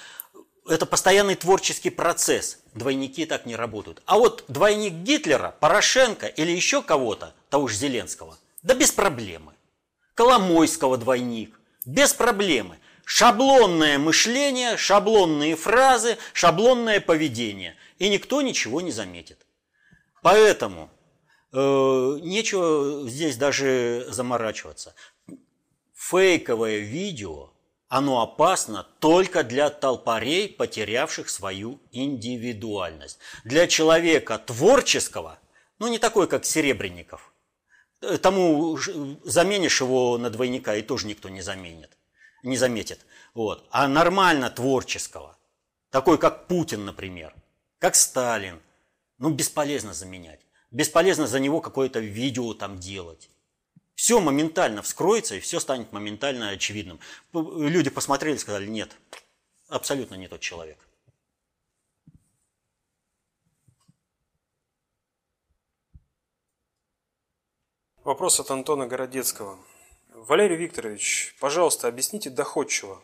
[0.68, 2.59] это постоянный творческий процесс.
[2.74, 4.03] Двойники так не работают.
[4.07, 9.53] А вот двойник Гитлера, Порошенко или еще кого-то, того же Зеленского, да без проблемы.
[10.14, 12.78] Коломойского двойник, без проблемы.
[13.05, 17.74] Шаблонное мышление, шаблонные фразы, шаблонное поведение.
[17.98, 19.44] И никто ничего не заметит.
[20.22, 20.90] Поэтому
[21.53, 24.94] нечего здесь даже заморачиваться.
[25.94, 27.51] Фейковое видео,
[27.88, 33.18] оно опасно только для толпарей, потерявших свою индивидуальность.
[33.44, 35.40] Для человека творческого,
[35.80, 37.32] ну не такой, как Серебренников,
[38.01, 38.78] э, тому
[39.24, 41.90] заменишь его на двойника, и тоже никто не заменит,
[42.44, 43.05] не заметит.
[43.34, 43.66] Вот.
[43.70, 45.36] А нормально творческого,
[45.90, 47.34] такой, как Путин, например,
[47.80, 48.61] как Сталин,
[49.18, 50.40] ну бесполезно заменять.
[50.70, 53.30] Бесполезно за него какое-то видео там делать.
[53.94, 57.00] Все моментально вскроется, и все станет моментально очевидным.
[57.32, 58.96] Люди посмотрели и сказали, нет,
[59.68, 60.78] абсолютно не тот человек.
[68.04, 69.58] Вопрос от Антона Городецкого.
[70.14, 73.02] Валерий Викторович, пожалуйста, объясните доходчиво.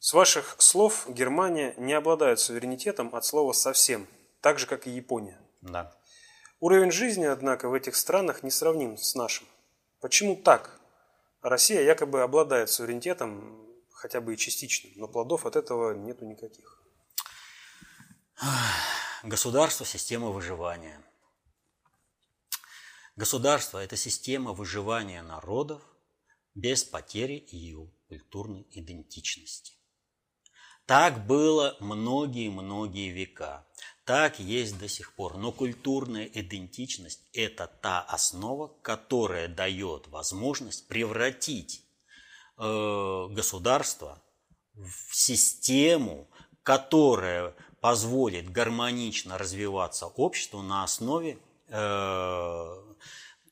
[0.00, 4.08] С ваших слов Германия не обладает суверенитетом от слова «совсем»,
[4.40, 5.40] так же, как и Япония.
[5.60, 5.96] Да.
[6.62, 9.48] Уровень жизни, однако, в этих странах не сравним с нашим.
[10.00, 10.80] Почему так?
[11.40, 16.80] Россия якобы обладает суверенитетом, хотя бы и частичным, но плодов от этого нету никаких.
[19.24, 21.02] Государство– система выживания.
[23.16, 25.82] Государство– это система выживания народов
[26.54, 29.72] без потери ее культурной идентичности.
[30.86, 33.66] Так было многие-многие века.
[34.04, 35.36] Так есть до сих пор.
[35.36, 41.84] Но культурная идентичность– это та основа, которая дает возможность превратить
[42.58, 44.20] э, государство
[44.74, 46.28] в систему,
[46.64, 51.38] которая позволит гармонично развиваться обществу на основе
[51.68, 52.94] э,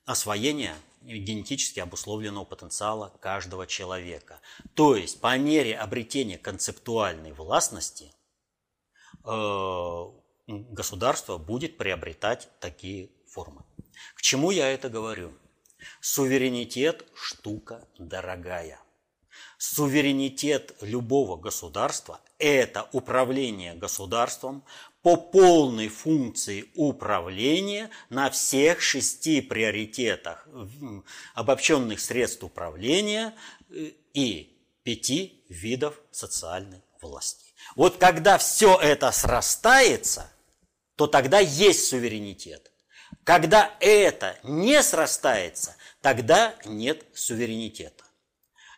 [0.05, 4.41] освоения генетически обусловленного потенциала каждого человека.
[4.75, 8.13] То есть по мере обретения концептуальной властности
[9.25, 13.65] э, государство будет приобретать такие формы.
[14.15, 15.33] К чему я это говорю?
[16.01, 18.81] Суверенитет– штука дорогая.
[19.59, 24.65] Суверенитет любого государства– это управление государством
[25.03, 30.47] по полной функции управления на всех шести приоритетах
[31.35, 33.35] обобщенных средств управления
[33.71, 37.50] э, и пяти видов социальной власти.
[37.77, 40.31] Вот когда все это срастается,
[40.97, 42.71] то тогда есть суверенитет.
[43.25, 48.05] Когда это не срастается, тогда нет суверенитета.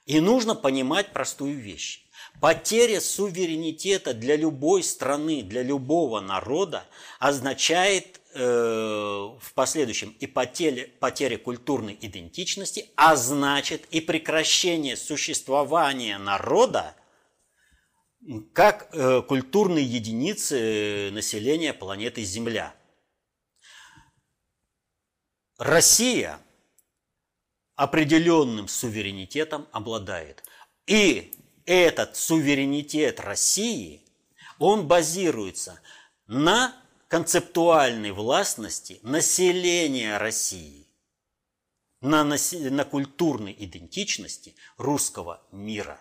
[0.06, 2.04] И нужно понимать простую вещь.
[2.40, 6.84] Потеря суверенитета для любой страны, для любого народа
[7.18, 16.96] означает э, в последующем и потеря, потеря культурной идентичности, а значит и прекращение существования народа
[18.52, 22.74] как э, культурной единицы населения планеты Земля.
[25.58, 26.38] Россия
[27.74, 30.44] определенным суверенитетом обладает.
[30.86, 34.02] И этот суверенитет России,
[34.58, 35.80] он базируется
[36.26, 36.76] на
[37.08, 40.86] концептуальной властности населения России,
[42.00, 46.00] на, на культурной идентичности русского мира.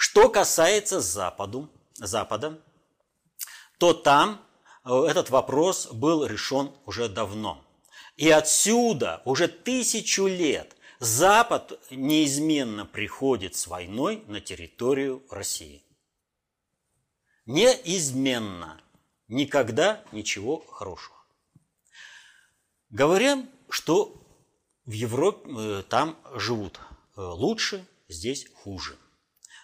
[0.00, 2.62] Что касается Западу, Запада,
[3.80, 4.40] то там
[4.84, 7.66] э, этот вопрос был решен уже давно.
[8.14, 15.82] И отсюда уже тысячу лет Запад неизменно приходит с войной на территорию России.
[17.46, 18.80] Неизменно.
[19.26, 21.16] Никогда ничего хорошего.
[22.90, 24.14] Говорим, что
[24.84, 26.78] в Европе э, там живут
[27.16, 28.96] э, лучше, здесь хуже.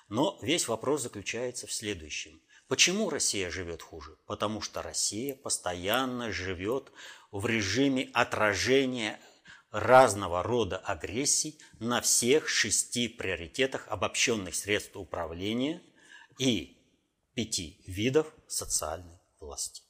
[0.08, 2.40] Но весь вопрос заключается в следующем.
[2.68, 4.16] Почему Россия живет хуже?
[4.26, 6.92] Потому что Россия постоянно живет
[7.30, 9.20] в режиме отражения
[9.70, 15.82] разного рода агрессий на всех шести приоритетах обобщенных средств управления
[16.38, 16.78] и
[17.34, 19.82] пяти видов социальной власти.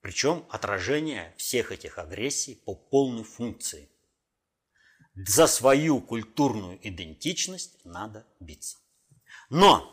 [0.00, 3.90] Причем отражение всех этих агрессий по полной функции.
[5.14, 8.78] За свою культурную идентичность надо биться.
[9.50, 9.92] Но,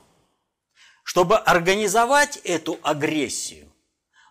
[1.04, 3.72] чтобы организовать эту агрессию,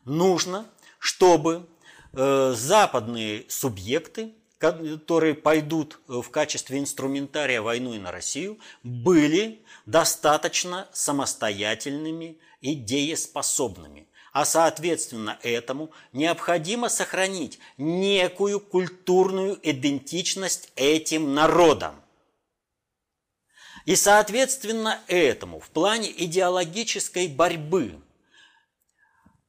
[0.04, 0.66] нужно,
[0.98, 1.68] чтобы
[2.12, 12.76] э, западные субъекты, которые пойдут в качестве инструментария войны на Россию, были достаточно самостоятельными и
[12.76, 14.06] дееспособными.
[14.32, 21.96] А соответственно этому необходимо сохранить некую культурную идентичность этим народам.
[23.84, 28.00] И соответственно этому в плане идеологической борьбы,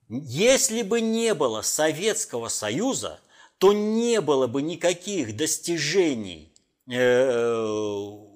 [0.10, 3.20] если бы не было Советского Союза,
[3.60, 6.54] то не было бы никаких достижений
[6.92, 7.72] э,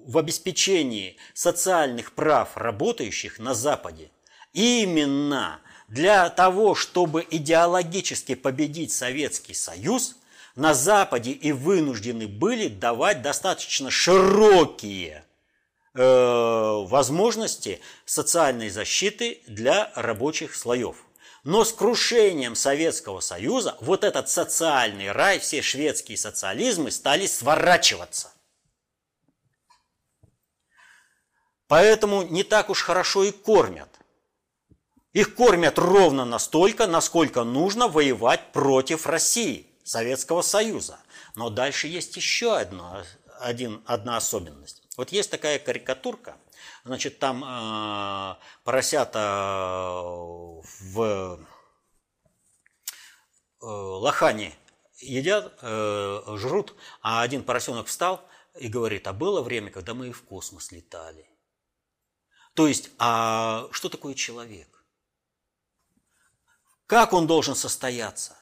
[0.06, 4.10] в обеспечении социальных прав работающих на Западе.
[4.52, 10.16] Именно для того, чтобы идеологически победить Советский Союз,
[10.54, 15.24] на Западе и вынуждены были давать достаточно широкие
[15.94, 20.96] возможности социальной защиты для рабочих слоев.
[21.44, 28.32] Но с крушением Советского Союза вот этот социальный рай, все шведские социализмы стали сворачиваться.
[31.68, 33.88] Поэтому не так уж хорошо и кормят.
[35.12, 40.98] Их кормят ровно настолько, насколько нужно воевать против России, Советского Союза.
[41.34, 43.04] Но дальше есть еще одна,
[43.40, 44.82] один, одна особенность.
[44.98, 46.36] Вот есть такая карикатурка,
[46.82, 48.34] значит, там э,
[48.64, 49.20] поросята
[50.80, 51.38] в э,
[53.60, 54.52] лохане
[54.98, 60.12] едят, э, жрут, а один поросенок встал и говорит, а было время, когда мы и
[60.12, 61.30] в космос летали.
[62.54, 64.84] То есть, а что такое человек?
[66.86, 68.36] Как он должен состояться?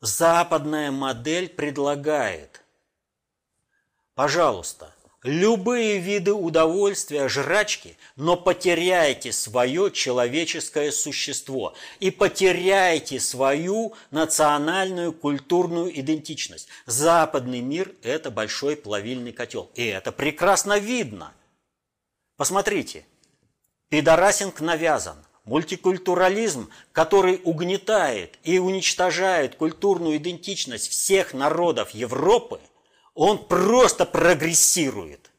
[0.00, 2.62] Западная модель предлагает,
[4.14, 4.91] пожалуйста,
[5.22, 16.68] любые виды удовольствия, жрачки, но потеряйте свое человеческое существо и потеряйте свою национальную культурную идентичность.
[16.86, 19.70] Западный мир– это большой плавильный котел.
[19.74, 21.32] И это прекрасно видно.
[22.36, 23.04] Посмотрите,
[23.88, 32.60] пидорасинг навязан– Мультикультурализм, который угнетает и уничтожает культурную идентичность всех народов Европы,
[33.14, 35.30] он просто прогрессирует.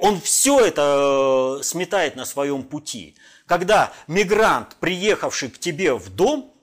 [0.00, 3.16] Он все это э, сметает на своем пути.
[3.46, 6.54] Когда мигрант, приехавший к тебе в дом,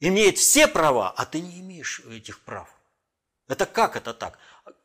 [0.00, 2.68] имеет все права, а ты не имеешь этих прав.
[3.48, 4.38] Это как это так?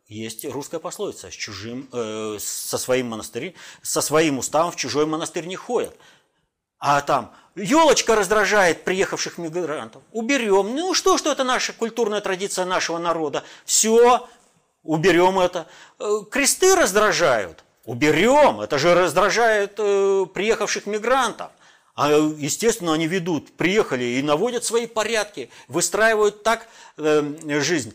[0.07, 5.45] Есть русская пословица: с чужим, э, со своим монастырем, со своим уставом в чужой монастырь
[5.45, 5.95] не ходят.
[6.79, 7.33] А там
[7.63, 10.01] елочка раздражает приехавших мигрантов.
[10.11, 10.75] Уберем.
[10.75, 13.43] Ну что, что это наша культурная традиция нашего народа.
[13.65, 14.27] Все,
[14.83, 15.67] уберем это.
[15.99, 17.63] Э, кресты раздражают.
[17.85, 18.61] Уберем.
[18.61, 21.51] Это же раздражает э, приехавших мигрантов.
[21.95, 27.93] А, естественно, они ведут, приехали и наводят свои порядки, выстраивают так э, жизнь,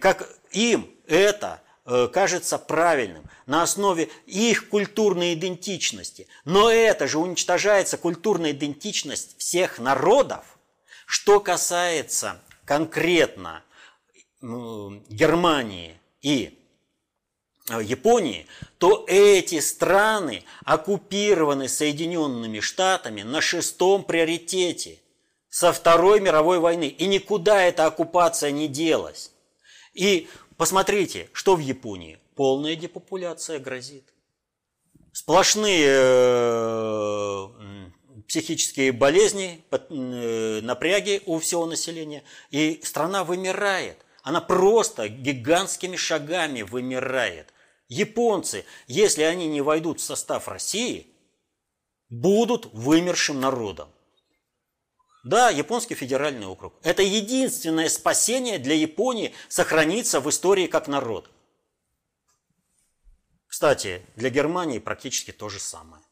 [0.00, 1.60] как им это
[2.12, 6.26] кажется правильным на основе их культурной идентичности.
[6.44, 10.58] Но это же уничтожается культурная идентичность всех народов.
[11.06, 13.62] Что касается конкретно
[14.40, 16.58] Германии и
[17.70, 18.46] э, Японии,
[18.78, 24.98] то эти страны оккупированы Соединенными Штатами на шестом приоритете
[25.48, 26.88] со Второй мировой войны.
[26.88, 29.32] И никуда эта оккупация не делась.
[29.94, 32.18] И Посмотрите, что в Японии.
[32.34, 34.12] Полная депопуляция грозит.
[35.12, 37.48] Сплошные э,
[38.26, 42.22] психические болезни, э, напряги у всего населения.
[42.50, 43.98] И страна вымирает.
[44.22, 47.52] Она просто гигантскими шагами вымирает.
[47.88, 51.06] Японцы, если они не войдут в состав России,
[52.08, 53.88] будут вымершим народом.
[55.26, 56.74] Да, японский федеральный округ.
[56.84, 61.28] Это единственное спасение для Японии сохраниться в истории как народ.
[63.48, 66.04] Кстати, для Германии практически то же самое.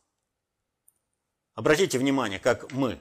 [1.55, 2.99] Обратите внимание, как мы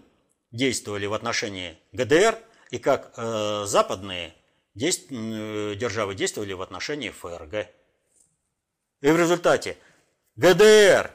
[0.51, 2.37] действовали в отношении ГДР
[2.69, 4.35] и как э, западные
[4.75, 5.11] действ...
[5.11, 7.69] э, державы действовали в отношении ФРГ.
[9.01, 9.79] И в результате
[10.35, 11.11] ГДР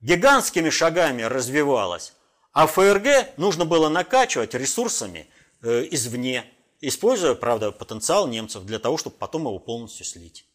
[0.00, 2.14] гигантскими шагами развивалась,
[2.52, 5.28] а ФРГ нужно было накачивать ресурсами
[5.62, 6.44] э, извне,
[6.80, 10.46] используя, правда, потенциал немцев для того, чтобы потом его полностью слить.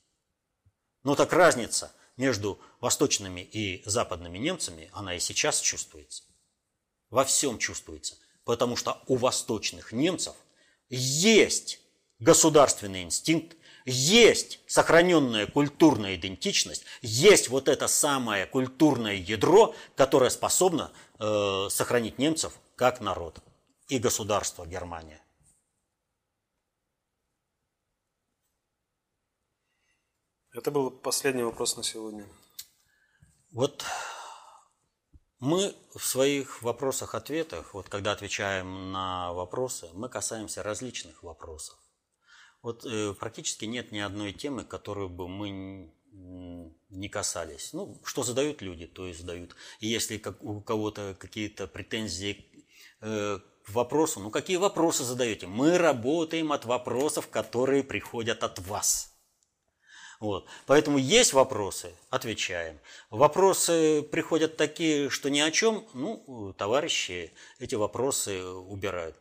[1.03, 6.23] Но так разница между восточными и западными немцами, она и сейчас чувствуется.
[7.09, 8.17] Во всем чувствуется.
[8.45, 10.35] Потому что у восточных немцев
[10.89, 11.79] есть
[12.19, 20.91] государственный инстинкт, есть сохраненная культурная идентичность, есть вот это самое культурное ядро, которое способно
[21.24, 23.39] э, сохранить немцев как народ
[23.88, 25.21] и государство Германия.
[30.51, 32.28] Это был последний вопрос на сегодня.
[33.51, 33.86] Вот
[35.39, 41.78] мы в своих вопросах-ответах, вот когда отвечаем на вопросы, мы касаемся различных вопросов.
[42.61, 47.74] Вот э, практически нет ни одной темы, которую бы мы не касались.
[47.74, 49.55] Ну, что задают люди, то и задают.
[49.80, 52.45] И если как, у кого-то какие-то претензии
[53.01, 55.47] э, к вопросу, ну какие вопросы задаете?
[55.47, 59.14] Мы работаем от вопросов, которые приходят от вас.
[60.20, 60.47] Вот.
[60.68, 62.80] Поэтому есть вопросы, отвечаем.
[63.09, 69.18] Вопросы приходят такие, что ни о чем, ну, товарищи эти вопросы убирают.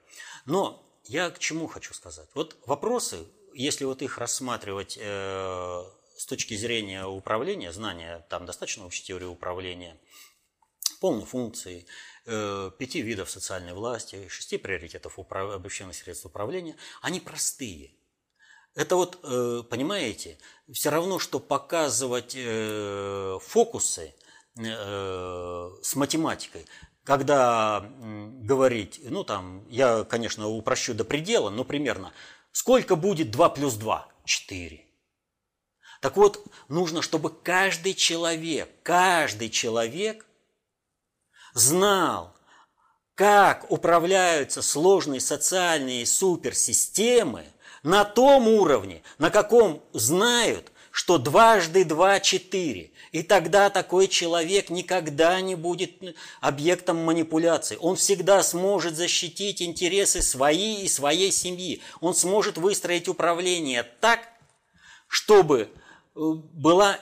[0.47, 2.28] Но я к чему хочу сказать?
[2.34, 5.84] Вот вопросы, если вот их рассматривать э,
[6.22, 9.98] с точки зрения управления, знания, там достаточно общей теории управления,
[11.00, 11.84] полной функции,
[12.26, 15.50] э, пяти видов социальной власти, шести приоритетов управ...
[15.50, 17.96] обобщенных средств управления, они простые–
[18.76, 20.38] это вот, э, понимаете,
[20.72, 24.14] все равно, что показывать э, фокусы
[24.54, 26.66] с математикой,
[27.04, 27.90] когда
[28.42, 32.12] говорить, ну там, я, конечно, упрощу до предела, но примерно,
[32.52, 34.08] сколько будет 2 плюс 2?
[34.26, 34.91] 4.
[36.03, 40.26] Так вот, нужно, чтобы каждый человек, каждый человек
[41.55, 42.36] знал,
[43.14, 47.46] как управляются сложные социальные суперсистемы–
[47.82, 52.92] на том уровне, на каком знают, что дважды два– четыре.
[53.12, 55.92] И тогда такой человек никогда не будет
[56.40, 57.78] объектом манипуляции.
[57.80, 61.82] Он всегда сможет защитить интересы свои и своей семьи.
[62.00, 64.20] Он сможет выстроить управление так,
[65.09, 65.70] чтобы
[66.14, 66.98] была,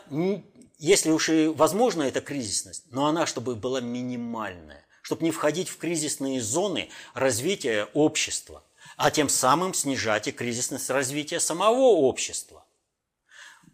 [0.79, 5.79] если уж и возможна эта кризисность, но она чтобы была минимальная, чтобы не входить в
[5.79, 8.63] кризисные зоны развития общества
[9.01, 12.67] а тем самым снижать и кризисность развития самого общества.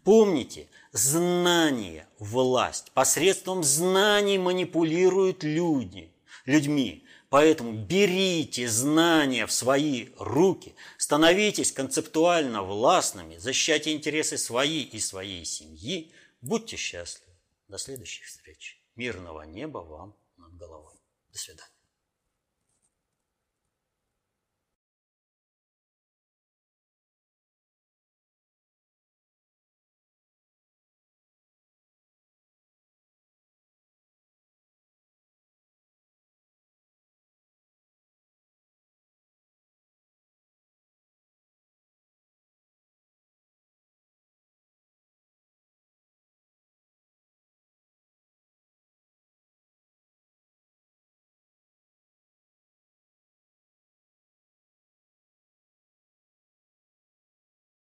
[0.05, 6.13] Помните, знание, власть, посредством знаний манипулируют люди,
[6.45, 7.05] людьми.
[7.29, 16.13] Поэтому берите знания в свои руки, становитесь концептуально властными, защищайте интересы свои и своей семьи.
[16.41, 17.33] Будьте счастливы.
[17.67, 18.81] До следующих встреч.
[18.95, 20.95] Мирного неба вам над головой.
[21.29, 21.76] До свидания.